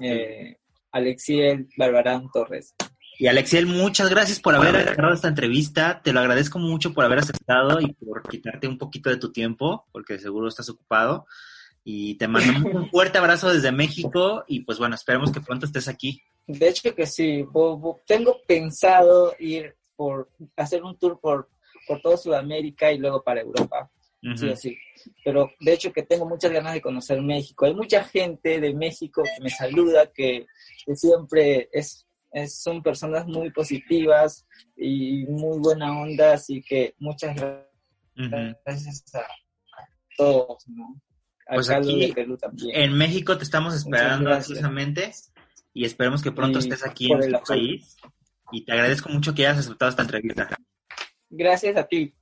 eh, 0.00 0.56
Alexiel 0.92 1.68
Barbarán 1.76 2.30
Torres. 2.32 2.74
Y 3.18 3.26
Alexiel, 3.26 3.66
muchas 3.66 4.10
gracias 4.10 4.40
por 4.40 4.54
haber 4.54 4.74
agarrado 4.74 5.14
esta 5.14 5.28
entrevista. 5.28 6.00
Te 6.02 6.12
lo 6.12 6.20
agradezco 6.20 6.58
mucho 6.58 6.92
por 6.92 7.04
haber 7.04 7.20
aceptado 7.20 7.80
y 7.80 7.92
por 7.92 8.22
quitarte 8.28 8.66
un 8.66 8.78
poquito 8.78 9.10
de 9.10 9.16
tu 9.16 9.32
tiempo, 9.32 9.86
porque 9.92 10.18
seguro 10.18 10.48
estás 10.48 10.68
ocupado. 10.68 11.26
Y 11.84 12.16
te 12.16 12.28
mando 12.28 12.42
un 12.78 12.90
fuerte 12.90 13.18
abrazo 13.18 13.52
desde 13.52 13.70
México 13.70 14.44
y 14.46 14.60
pues 14.60 14.78
bueno, 14.78 14.94
esperemos 14.94 15.30
que 15.30 15.40
pronto 15.40 15.66
estés 15.66 15.88
aquí. 15.88 16.22
De 16.46 16.68
hecho 16.68 16.94
que 16.94 17.06
sí, 17.06 17.46
tengo 18.06 18.40
pensado 18.46 19.34
ir 19.38 19.76
por 19.94 20.30
hacer 20.56 20.82
un 20.82 20.98
tour 20.98 21.20
por, 21.20 21.48
por 21.86 22.00
toda 22.00 22.16
Sudamérica 22.16 22.92
y 22.92 22.98
luego 22.98 23.22
para 23.22 23.40
Europa. 23.40 23.90
Sí, 24.36 24.48
así. 24.50 24.78
Pero 25.24 25.50
de 25.58 25.72
hecho 25.72 25.92
que 25.92 26.04
tengo 26.04 26.28
muchas 26.28 26.52
ganas 26.52 26.74
de 26.74 26.80
conocer 26.80 27.20
México. 27.20 27.66
Hay 27.66 27.74
mucha 27.74 28.04
gente 28.04 28.60
de 28.60 28.72
México 28.72 29.22
que 29.24 29.42
me 29.42 29.50
saluda, 29.50 30.12
que, 30.12 30.46
que 30.86 30.94
siempre 30.94 31.68
es 31.72 32.06
son 32.48 32.82
personas 32.82 33.26
muy 33.26 33.50
positivas 33.50 34.46
y 34.76 35.26
muy 35.26 35.58
buena 35.58 36.00
onda, 36.00 36.34
así 36.34 36.62
que 36.62 36.94
muchas 36.98 37.36
gracias 38.16 39.04
a, 39.14 39.26
todos, 40.16 40.66
¿no? 40.68 41.00
pues 41.46 41.70
aquí, 41.70 42.12
en 42.72 42.92
México 42.92 43.36
te 43.36 43.44
estamos 43.44 43.74
esperando 43.74 44.32
ansiosamente 44.32 45.12
y 45.74 45.84
esperemos 45.84 46.22
que 46.22 46.32
pronto 46.32 46.58
estés 46.58 46.84
aquí 46.86 47.10
en 47.10 47.18
nuestro 47.18 47.42
país. 47.46 47.96
Y 48.54 48.66
te 48.66 48.72
agradezco 48.72 49.08
mucho 49.08 49.34
que 49.34 49.46
hayas 49.46 49.60
aceptado 49.60 49.90
esta 49.90 50.02
entrevista. 50.02 50.50
Gracias 51.32 51.76
a 51.76 51.84
ti. 51.84 52.14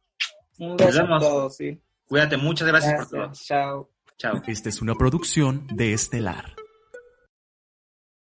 Un 0.58 0.76
beso 0.76 1.02
a 1.02 1.18
todos, 1.18 1.56
sí. 1.56 1.78
Cuídate, 2.06 2.36
muchas 2.36 2.68
gracias, 2.68 2.94
por 2.94 3.08
todo. 3.08 3.32
Chao. 3.32 3.90
Chao. 4.16 4.42
Esta 4.46 4.68
es 4.68 4.80
una 4.80 4.94
producción 4.94 5.66
de 5.72 5.92
Estelar. 5.92 6.54